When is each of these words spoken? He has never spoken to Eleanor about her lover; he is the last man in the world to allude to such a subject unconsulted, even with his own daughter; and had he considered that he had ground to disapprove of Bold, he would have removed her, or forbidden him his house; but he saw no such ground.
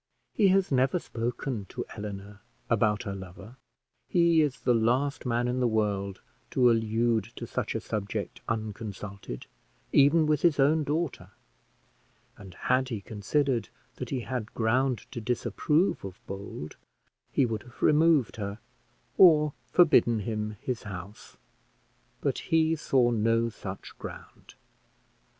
He 0.33 0.47
has 0.47 0.71
never 0.71 0.97
spoken 0.97 1.65
to 1.65 1.85
Eleanor 1.95 2.41
about 2.71 3.03
her 3.03 3.13
lover; 3.13 3.57
he 4.07 4.41
is 4.41 4.61
the 4.61 4.73
last 4.73 5.27
man 5.27 5.47
in 5.47 5.59
the 5.59 5.67
world 5.67 6.21
to 6.49 6.71
allude 6.71 7.25
to 7.35 7.45
such 7.45 7.75
a 7.75 7.79
subject 7.79 8.41
unconsulted, 8.49 9.45
even 9.93 10.25
with 10.25 10.41
his 10.41 10.59
own 10.59 10.83
daughter; 10.83 11.29
and 12.35 12.55
had 12.55 12.89
he 12.89 12.99
considered 12.99 13.69
that 13.97 14.09
he 14.09 14.21
had 14.21 14.55
ground 14.55 15.05
to 15.11 15.21
disapprove 15.21 16.03
of 16.03 16.19
Bold, 16.25 16.77
he 17.31 17.45
would 17.45 17.61
have 17.61 17.79
removed 17.83 18.37
her, 18.37 18.57
or 19.19 19.53
forbidden 19.71 20.21
him 20.21 20.57
his 20.61 20.81
house; 20.81 21.37
but 22.21 22.39
he 22.39 22.75
saw 22.75 23.11
no 23.11 23.49
such 23.49 23.95
ground. 23.99 24.55